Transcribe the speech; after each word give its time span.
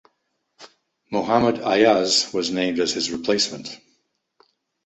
Mohammad 1.11 1.59
Ayaz 1.61 2.33
was 2.33 2.49
named 2.49 2.79
as 2.79 2.93
his 2.93 3.11
replacement. 3.11 3.79